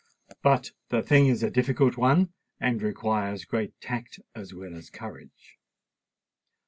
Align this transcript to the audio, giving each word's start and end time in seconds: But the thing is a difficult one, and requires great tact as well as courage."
But 0.41 0.71
the 0.89 1.03
thing 1.03 1.27
is 1.27 1.43
a 1.43 1.51
difficult 1.51 1.95
one, 1.95 2.33
and 2.59 2.81
requires 2.81 3.45
great 3.45 3.79
tact 3.79 4.19
as 4.33 4.51
well 4.51 4.73
as 4.73 4.89
courage." 4.89 5.59